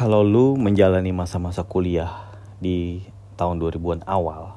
[0.00, 3.04] kalau lu menjalani masa-masa kuliah di
[3.36, 4.56] tahun 2000-an awal,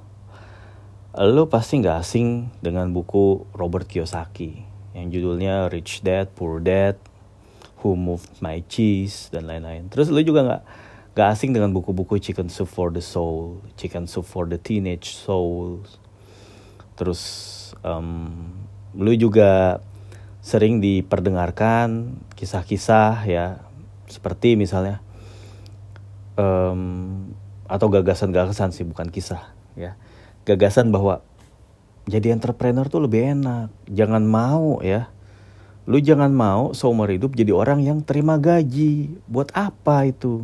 [1.19, 4.64] lu pasti nggak asing dengan buku Robert Kiyosaki
[4.95, 6.95] yang judulnya Rich Dad Poor Dad,
[7.83, 9.91] Who Moved My Cheese dan lain-lain.
[9.91, 10.61] Terus lu juga nggak
[11.11, 15.84] nggak asing dengan buku-buku Chicken Soup for the Soul, Chicken Soup for the Teenage Soul.
[16.96, 17.20] Terus
[17.84, 18.32] um,
[18.96, 19.84] lu juga
[20.39, 23.60] sering diperdengarkan kisah-kisah ya
[24.07, 25.04] seperti misalnya
[26.37, 27.32] um,
[27.69, 29.97] atau gagasan-gagasan sih bukan kisah ya.
[30.43, 31.23] Gagasan bahwa
[32.04, 33.72] jadi entrepreneur tuh lebih enak.
[33.88, 35.08] Jangan mau ya.
[35.84, 39.20] Lu jangan mau seumur hidup jadi orang yang terima gaji.
[39.28, 40.44] Buat apa itu?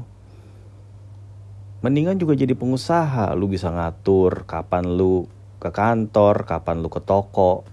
[1.84, 3.35] Mendingan juga jadi pengusaha.
[3.35, 5.27] Lu bisa ngatur kapan lu
[5.59, 7.67] ke kantor kapan lu ke toko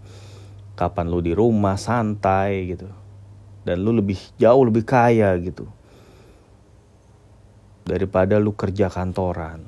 [0.74, 2.90] kapan lu di rumah santai gitu.
[3.62, 5.66] Dan lu lebih jauh lebih kaya gitu
[7.86, 9.62] daripada lu kerja kantoran.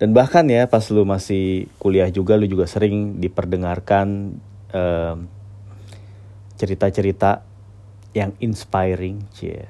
[0.00, 4.34] Dan bahkan ya pas lu masih kuliah juga lu juga sering diperdengarkan
[6.58, 7.44] cerita cerita-cerita
[8.16, 9.68] yang inspiring, cie.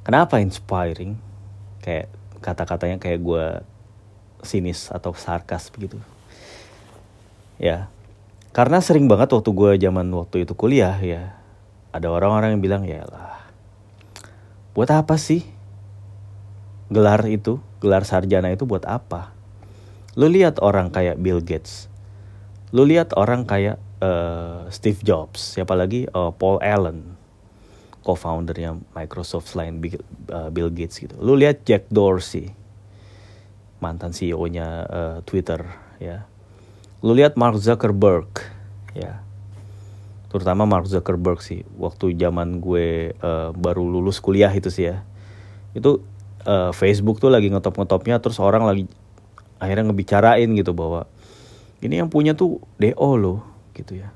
[0.00, 1.18] Kenapa inspiring?
[1.84, 2.08] Kayak
[2.40, 3.46] kata-katanya kayak gue
[4.40, 6.00] sinis atau sarkas begitu.
[7.60, 7.92] Ya,
[8.56, 11.36] karena sering banget waktu gue zaman waktu itu kuliah ya,
[11.92, 13.39] ada orang-orang yang bilang ya lah
[14.70, 15.42] Buat apa sih?
[16.90, 19.34] Gelar itu, gelar sarjana itu buat apa?
[20.14, 21.90] Lu lihat orang kayak Bill Gates.
[22.70, 27.18] Lu lihat orang kayak uh, Steve Jobs, siapa lagi uh, Paul Allen,
[28.06, 29.98] co-foundernya Microsoft selain Bill,
[30.30, 31.18] uh, Bill Gates gitu.
[31.18, 32.54] Lu lihat Jack Dorsey,
[33.82, 35.66] mantan CEO-nya uh, Twitter,
[35.98, 36.30] ya.
[37.02, 38.30] Lu lihat Mark Zuckerberg,
[38.94, 39.29] ya
[40.30, 45.02] terutama Mark Zuckerberg sih waktu zaman gue uh, baru lulus kuliah itu sih ya.
[45.74, 46.06] Itu
[46.46, 48.86] uh, Facebook tuh lagi ngetop ngetopnya terus orang lagi
[49.58, 51.04] akhirnya ngebicarain gitu bahwa
[51.82, 53.42] ini yang punya tuh DO loh
[53.74, 54.14] gitu ya.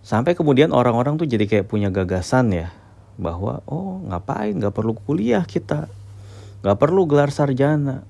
[0.00, 2.72] Sampai kemudian orang-orang tuh jadi kayak punya gagasan ya
[3.20, 4.56] bahwa oh ngapain?
[4.56, 5.90] Nggak perlu kuliah kita.
[6.64, 8.08] Nggak perlu gelar sarjana.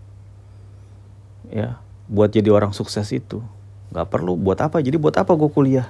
[1.50, 3.42] Ya buat jadi orang sukses itu
[3.90, 5.88] nggak perlu buat apa jadi buat apa gue kuliah?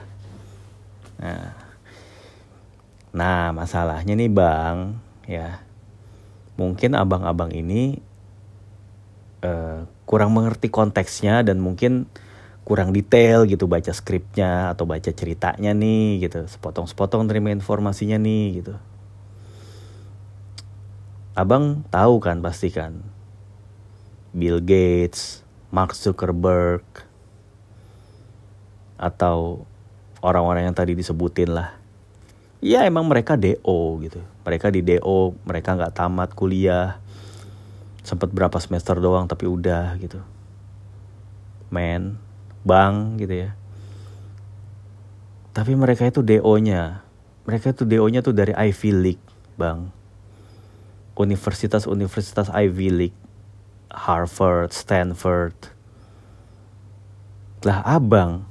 [1.20, 1.52] Nah.
[3.16, 5.64] Nah masalahnya nih bang ya.
[6.56, 8.00] Mungkin abang-abang ini
[9.44, 12.08] uh, kurang mengerti konteksnya dan mungkin
[12.66, 16.44] kurang detail gitu baca skripnya atau baca ceritanya nih gitu.
[16.50, 18.74] Sepotong-sepotong terima informasinya nih gitu.
[21.36, 23.04] Abang tahu kan pasti kan?
[24.32, 27.05] Bill Gates Mark Zuckerberg
[28.96, 29.64] atau
[30.24, 31.76] orang-orang yang tadi disebutin lah.
[32.64, 34.20] Ya emang mereka DO gitu.
[34.42, 36.98] Mereka di DO, mereka nggak tamat kuliah.
[38.02, 40.20] Sempet berapa semester doang tapi udah gitu.
[41.68, 42.16] Men,
[42.64, 43.50] bang gitu ya.
[45.56, 47.00] Tapi mereka itu DO-nya.
[47.48, 49.88] Mereka itu DO-nya tuh dari Ivy League, bang.
[51.16, 53.18] Universitas-universitas Ivy League.
[53.88, 55.56] Harvard, Stanford.
[57.64, 58.44] Lah abang,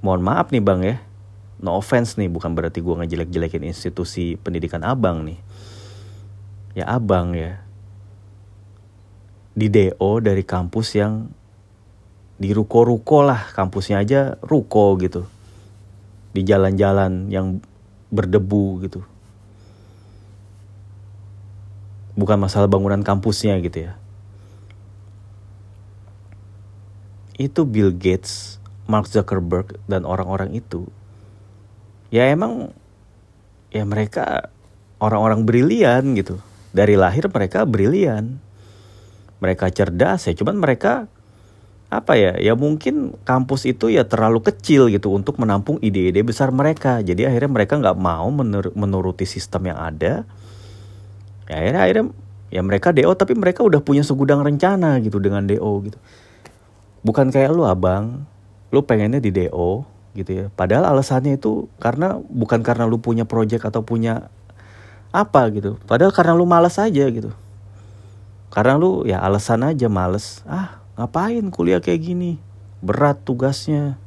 [0.00, 0.96] mohon maaf nih bang ya.
[1.56, 5.40] No offense nih bukan berarti gue ngejelek-jelekin institusi pendidikan abang nih.
[6.76, 7.64] Ya abang ya.
[9.56, 11.32] Di DO dari kampus yang
[12.36, 15.24] di ruko-ruko lah kampusnya aja ruko gitu.
[16.36, 17.64] Di jalan-jalan yang
[18.12, 19.00] berdebu gitu.
[22.16, 23.96] Bukan masalah bangunan kampusnya gitu ya.
[27.40, 28.55] Itu Bill Gates
[28.86, 30.86] Mark Zuckerberg dan orang-orang itu
[32.10, 32.70] ya emang
[33.74, 34.50] ya mereka
[35.02, 36.40] orang-orang brilian gitu.
[36.72, 38.40] Dari lahir mereka brilian.
[39.36, 41.12] Mereka cerdas ya cuman mereka
[41.86, 47.04] apa ya ya mungkin kampus itu ya terlalu kecil gitu untuk menampung ide-ide besar mereka.
[47.04, 50.24] Jadi akhirnya mereka nggak mau menur menuruti sistem yang ada.
[51.46, 52.06] Ya akhirnya akhirnya
[52.48, 55.98] ya mereka do tapi mereka udah punya segudang rencana gitu dengan do gitu.
[57.04, 58.24] Bukan kayak lu abang
[58.74, 59.86] lu pengennya di DO
[60.16, 60.46] gitu ya.
[60.56, 64.32] Padahal alasannya itu karena bukan karena lu punya project atau punya
[65.12, 65.76] apa gitu.
[65.84, 67.30] Padahal karena lu malas aja gitu.
[68.50, 70.40] Karena lu ya alasan aja males.
[70.48, 72.40] Ah ngapain kuliah kayak gini.
[72.80, 74.00] Berat tugasnya.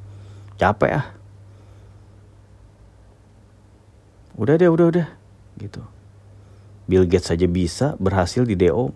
[0.58, 1.08] Capek ah.
[4.36, 5.08] Udah deh udah udah
[5.60, 5.84] gitu.
[6.90, 8.90] Bill Gates saja bisa berhasil di DO.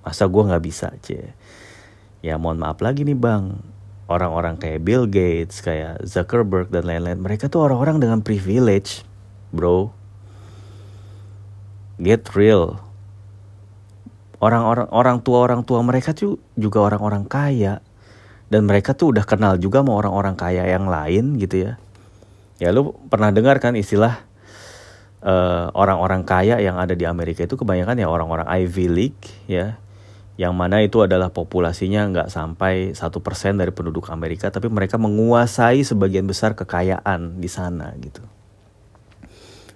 [0.00, 1.34] Masa gue nggak bisa cie.
[2.24, 3.75] Ya mohon maaf lagi nih bang
[4.06, 9.02] orang-orang kayak Bill Gates, kayak Zuckerberg dan lain-lain, mereka tuh orang-orang dengan privilege,
[9.50, 9.90] bro.
[11.98, 12.78] get real.
[14.36, 17.80] Orang-orang orang tua orang tua mereka tuh juga orang-orang kaya.
[18.46, 21.72] Dan mereka tuh udah kenal juga sama orang-orang kaya yang lain gitu ya.
[22.62, 24.22] Ya lu pernah dengar kan istilah
[25.24, 29.80] eh, orang-orang kaya yang ada di Amerika itu kebanyakan ya orang-orang Ivy League ya
[30.36, 35.80] yang mana itu adalah populasinya nggak sampai satu persen dari penduduk Amerika tapi mereka menguasai
[35.80, 38.20] sebagian besar kekayaan di sana gitu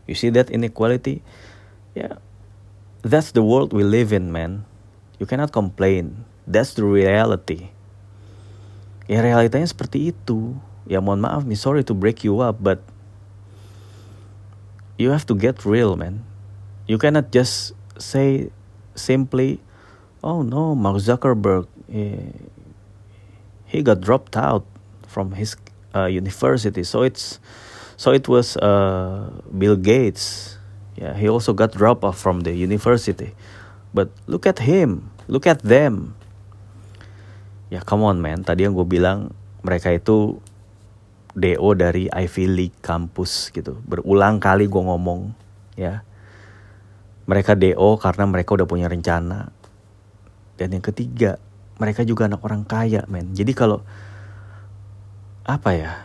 [0.05, 1.25] you see that inequality
[1.97, 2.21] yeah
[3.03, 4.65] that's the world we live in, man.
[5.21, 6.25] You cannot complain.
[6.49, 7.73] That's the reality.
[9.09, 10.57] Ya realitanya seperti itu.
[10.89, 12.81] Ya mohon maaf nih, sorry to break you up, but
[14.97, 16.25] you have to get real, man.
[16.89, 18.51] You cannot just say
[18.97, 19.63] simply,
[20.23, 24.65] oh no, Mark Zuckerberg, he, got dropped out
[25.07, 25.57] from his
[25.95, 27.41] uh, university, so it's
[27.97, 30.61] so it was uh, Bill Gates
[31.01, 33.33] Yeah, he also got dropped off from the university.
[33.97, 36.13] But look at him, look at them.
[37.73, 38.45] Ya, come on man.
[38.45, 39.33] Tadi yang gue bilang
[39.65, 40.37] mereka itu
[41.33, 43.81] DO dari Ivy League kampus gitu.
[43.89, 45.33] Berulang kali gue ngomong,
[45.73, 46.05] ya.
[47.25, 49.55] Mereka DO karena mereka udah punya rencana.
[50.61, 51.41] Dan yang ketiga,
[51.81, 53.33] mereka juga anak orang kaya, men.
[53.33, 53.81] Jadi kalau
[55.49, 55.97] apa ya?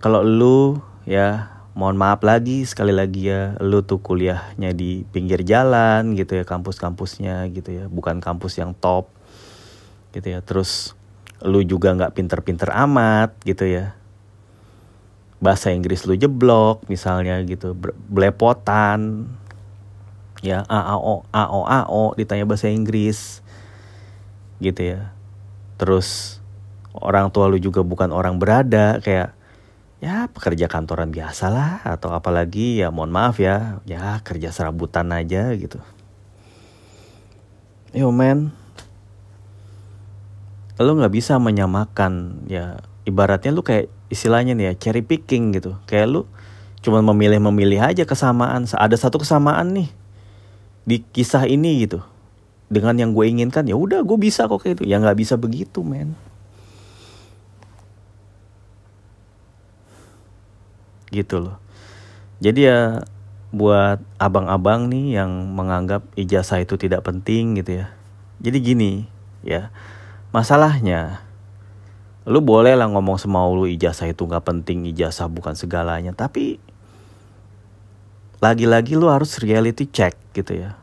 [0.00, 6.18] Kalau lu ya mohon maaf lagi sekali lagi ya lu tuh kuliahnya di pinggir jalan
[6.18, 9.06] gitu ya kampus-kampusnya gitu ya bukan kampus yang top
[10.10, 10.98] gitu ya terus
[11.38, 13.94] lu juga nggak pinter-pinter amat gitu ya
[15.38, 17.78] bahasa Inggris lu jeblok misalnya gitu
[18.10, 19.30] belepotan
[20.42, 23.38] ya AAO AO AO ditanya bahasa Inggris
[24.58, 25.14] gitu ya.
[25.78, 26.38] Terus
[26.94, 29.34] orang tua lu juga bukan orang berada kayak
[29.98, 35.50] ya pekerja kantoran biasa lah atau apalagi ya mohon maaf ya ya kerja serabutan aja
[35.54, 35.82] gitu.
[37.90, 38.54] Yo man
[40.78, 45.74] lo nggak bisa menyamakan ya ibaratnya lu kayak istilahnya nih ya cherry picking gitu.
[45.90, 46.22] Kayak lu
[46.78, 49.90] cuma memilih-memilih aja kesamaan ada satu kesamaan nih
[50.86, 52.00] di kisah ini gitu
[52.68, 55.80] dengan yang gue inginkan ya udah gue bisa kok kayak itu ya nggak bisa begitu
[55.80, 56.12] men.
[61.08, 61.56] Gitu loh.
[62.44, 63.02] Jadi ya
[63.48, 67.86] buat abang-abang nih yang menganggap ijazah itu tidak penting gitu ya.
[68.44, 68.92] Jadi gini
[69.40, 69.72] ya
[70.30, 71.24] masalahnya
[72.28, 76.12] lu boleh lah ngomong semau lu ijazah itu nggak penting ijazah bukan segalanya.
[76.12, 76.60] Tapi
[78.44, 80.78] lagi-lagi lu harus reality check gitu ya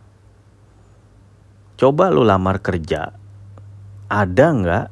[1.75, 3.11] coba lu lamar kerja
[4.07, 4.87] ada nggak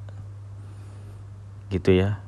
[1.73, 2.23] gitu ya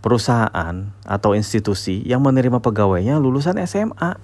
[0.00, 4.16] perusahaan atau institusi yang menerima pegawainya lulusan SMA.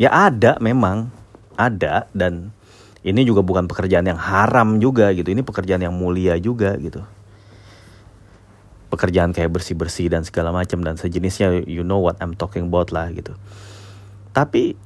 [0.00, 1.12] Ya ada memang,
[1.58, 2.54] ada dan
[3.04, 5.28] ini juga bukan pekerjaan yang haram juga gitu.
[5.28, 7.02] Ini pekerjaan yang mulia juga gitu.
[8.88, 13.12] Pekerjaan kayak bersih-bersih dan segala macam dan sejenisnya you know what I'm talking about lah
[13.12, 13.36] gitu.
[14.32, 14.78] Tapi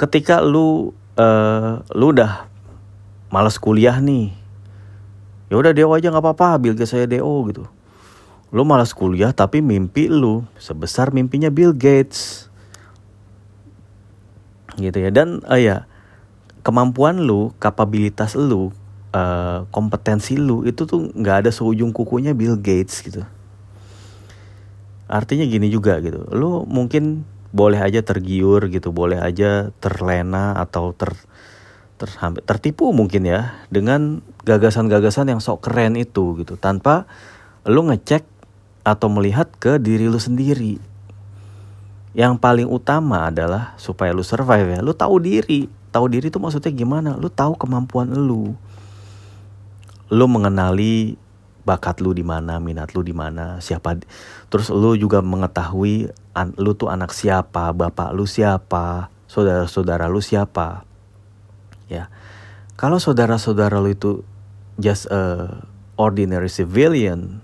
[0.00, 2.48] ketika lu uh, lu udah
[3.30, 4.32] malas kuliah nih.
[5.46, 7.70] Ya udah DO aja nggak apa-apa, Bill Gates saya DO gitu
[8.54, 12.46] Lu malas kuliah tapi mimpi lu sebesar mimpinya Bill Gates.
[14.78, 15.10] Gitu ya.
[15.10, 15.90] Dan uh, ya
[16.62, 18.70] kemampuan lu, kapabilitas lu,
[19.14, 23.26] uh, kompetensi lu itu tuh nggak ada seujung kukunya Bill Gates gitu.
[25.06, 26.26] Artinya gini juga gitu.
[26.30, 31.14] Lu mungkin boleh aja tergiur gitu, boleh aja terlena atau ter
[31.96, 32.08] ter,
[32.44, 37.08] tertipu mungkin ya dengan gagasan-gagasan yang sok keren itu gitu tanpa
[37.66, 38.22] lu ngecek
[38.86, 40.78] atau melihat ke diri lu sendiri.
[42.16, 45.68] Yang paling utama adalah supaya lu survive ya, lu tahu diri.
[45.90, 47.18] Tahu diri itu maksudnya gimana?
[47.18, 48.56] Lu tahu kemampuan lu.
[50.08, 51.18] Lu mengenali
[51.66, 53.98] bakat lu di mana, minat lu di mana, siapa.
[54.48, 60.86] Terus lu juga mengetahui an, lu tuh anak siapa, bapak lu siapa, saudara-saudara lu siapa.
[61.86, 62.10] Ya.
[62.76, 64.20] Kalau saudara-saudara lu itu
[64.76, 65.48] just a
[65.96, 67.40] ordinary civilian,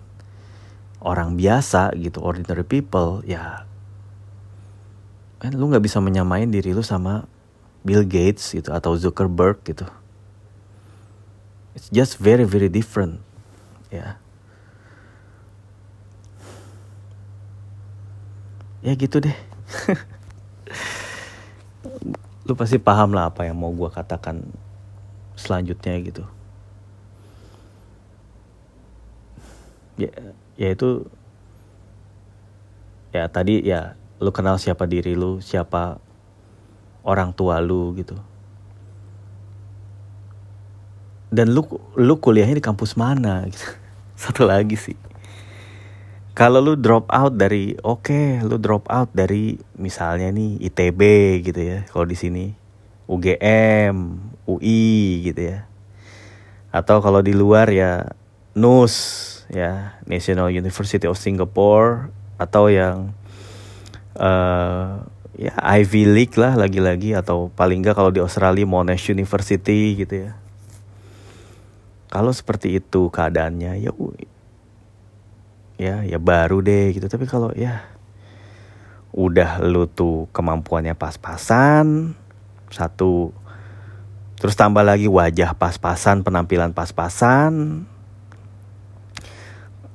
[1.03, 3.67] orang biasa gitu ordinary people ya
[5.43, 7.27] kan lu nggak bisa menyamain diri lu sama
[7.83, 9.83] Bill Gates gitu atau Zuckerberg gitu.
[11.75, 13.19] It's just very very different.
[13.91, 14.23] Ya.
[18.87, 19.35] Ya gitu deh
[22.52, 24.44] lu pasti paham lah apa yang mau gue katakan
[25.40, 26.28] selanjutnya gitu.
[29.97, 30.12] Ya
[30.61, 31.09] ya itu
[33.16, 35.97] ya tadi ya lu kenal siapa diri lu siapa
[37.09, 38.21] orang tua lu gitu.
[41.32, 41.64] Dan lu
[41.97, 43.64] lu kuliahnya di kampus mana gitu.
[44.28, 45.12] Satu lagi sih
[46.33, 51.01] kalau lu drop out dari oke okay, lu drop out dari misalnya nih ITB
[51.45, 52.47] gitu ya kalau di sini.
[53.12, 53.97] UGM
[54.49, 55.69] UI gitu ya.
[56.73, 58.09] Atau kalau di luar ya
[58.57, 58.95] NUS
[59.53, 62.09] ya National University of Singapore
[62.41, 63.12] atau yang
[64.17, 65.05] uh,
[65.37, 70.33] ya Ivy League lah lagi-lagi atau paling nggak kalau di Australia Monash University gitu ya.
[72.09, 73.93] Kalau seperti itu keadaannya ya
[75.83, 77.11] ya ya baru deh gitu.
[77.11, 77.83] Tapi kalau ya
[79.12, 82.17] udah lu tuh kemampuannya pas-pasan
[82.73, 83.35] satu
[84.41, 87.85] terus tambah lagi wajah pas-pasan penampilan pas-pasan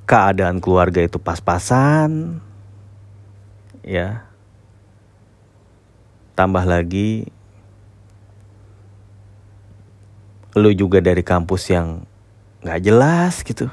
[0.05, 2.39] keadaan keluarga itu pas-pasan
[3.81, 4.23] ya
[6.37, 7.33] tambah lagi
[10.53, 12.05] lu juga dari kampus yang
[12.61, 13.65] nggak jelas gitu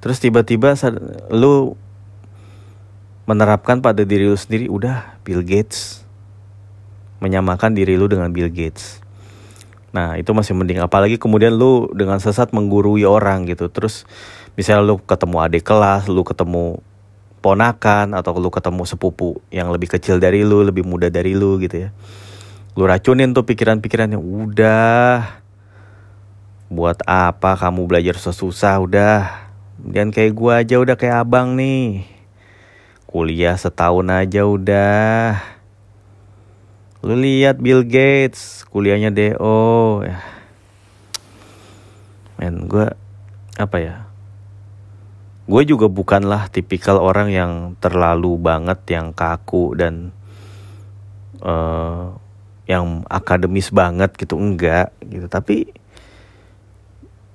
[0.00, 0.76] terus tiba-tiba
[1.32, 1.76] lu
[3.26, 6.06] menerapkan pada diri lu sendiri udah Bill Gates.
[7.18, 9.02] Menyamakan diri lu dengan Bill Gates.
[9.90, 10.78] Nah itu masih mending.
[10.80, 13.66] Apalagi kemudian lu dengan sesat menggurui orang gitu.
[13.66, 14.06] Terus
[14.54, 16.78] misalnya lu ketemu adik kelas lu ketemu
[17.42, 21.90] ponakan atau lu ketemu sepupu yang lebih kecil dari lu lebih muda dari lu gitu
[21.90, 21.90] ya.
[22.78, 25.42] Lu racunin tuh pikiran-pikirannya udah.
[26.66, 29.45] Buat apa kamu belajar susah udah
[29.80, 32.08] dan kayak gua aja udah kayak abang nih.
[33.08, 35.40] Kuliah setahun aja udah.
[37.04, 40.18] Lu lihat Bill Gates kuliahnya DO ya.
[42.36, 42.92] Men gua
[43.56, 43.96] apa ya?
[45.46, 50.10] Gue juga bukanlah tipikal orang yang terlalu banget yang kaku dan
[51.38, 52.18] uh,
[52.66, 54.34] yang akademis banget gitu.
[54.34, 55.30] Enggak gitu.
[55.30, 55.70] Tapi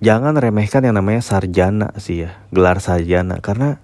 [0.02, 3.40] jangan remehkan yang namanya sarjana sih ya gelar sarjana.
[3.40, 3.78] Karena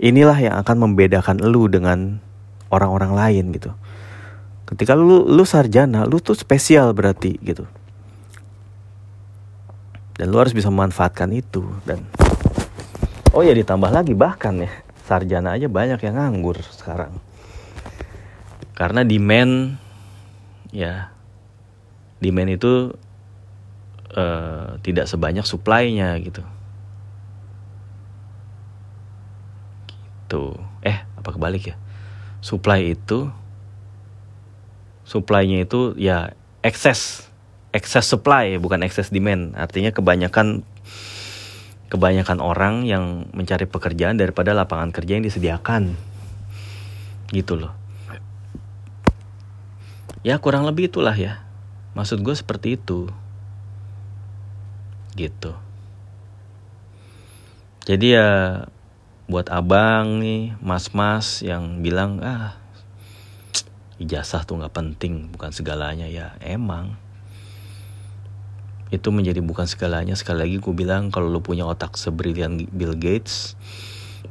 [0.00, 2.18] inilah yang akan membedakan lu dengan
[2.72, 3.70] orang-orang lain gitu.
[4.66, 7.68] Ketika lu lu sarjana lu tuh spesial berarti gitu.
[10.16, 12.04] Dan lu harus bisa memanfaatkan itu dan
[13.32, 14.68] Oh ya ditambah lagi bahkan ya
[15.08, 17.16] sarjana aja banyak yang nganggur sekarang.
[18.76, 19.80] Karena demand
[20.68, 21.08] ya
[22.20, 22.92] demand itu
[24.16, 26.42] uh, tidak sebanyak supply-nya gitu.
[30.24, 30.44] Gitu.
[30.84, 31.76] Eh, apa kebalik ya?
[32.40, 33.28] Supply itu
[35.02, 36.32] supply-nya itu ya
[36.64, 37.28] excess
[37.74, 39.52] excess supply bukan excess demand.
[39.56, 40.64] Artinya kebanyakan
[41.92, 45.92] kebanyakan orang yang mencari pekerjaan daripada lapangan kerja yang disediakan
[47.36, 47.72] gitu loh
[50.24, 51.44] ya kurang lebih itulah ya
[51.92, 53.12] maksud gue seperti itu
[55.14, 55.52] gitu.
[57.82, 58.30] Jadi ya
[59.26, 62.54] buat abang nih mas-mas yang bilang ah
[63.98, 66.06] ijazah tuh nggak penting bukan segalanya.
[66.06, 66.94] Ya emang.
[68.92, 70.14] Itu menjadi bukan segalanya.
[70.14, 73.56] Sekali lagi gue bilang kalau lo punya otak sebrilian Bill Gates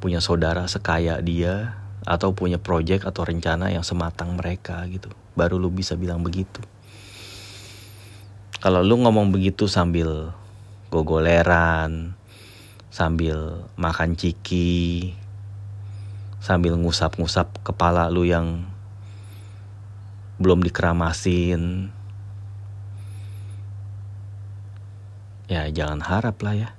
[0.02, 5.70] punya saudara sekaya dia atau punya project atau rencana yang sematang mereka gitu baru lo
[5.70, 6.60] bisa bilang begitu.
[8.62, 10.34] Kalau lo ngomong begitu sambil
[10.92, 12.14] gogoleran
[12.92, 15.16] sambil makan ciki
[16.44, 18.66] sambil ngusap-ngusap kepala lu yang
[20.42, 21.94] belum dikeramasin.
[25.46, 26.70] Ya jangan harap lah ya.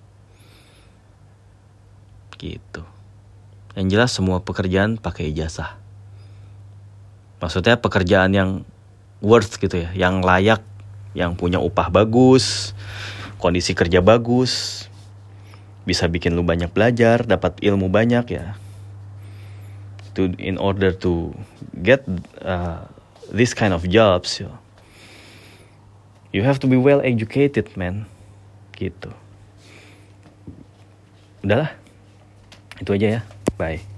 [2.37, 2.83] Gitu.
[3.79, 5.79] Yang jelas semua pekerjaan pakai ijazah.
[7.39, 8.51] Maksudnya pekerjaan yang
[9.23, 10.61] worth gitu ya yang layak
[11.15, 12.75] yang punya upah bagus
[13.43, 14.87] kondisi kerja bagus
[15.83, 18.55] bisa bikin lu banyak belajar dapat ilmu banyak ya.
[20.15, 21.35] To in order to
[21.83, 22.07] get
[22.45, 22.87] uh,
[23.33, 24.53] this kind of jobs you,
[26.31, 28.07] you have to be well educated man.
[28.79, 29.11] Gitu.
[31.43, 31.75] Udahlah.
[32.79, 33.21] Itu aja ya.
[33.59, 33.92] Bye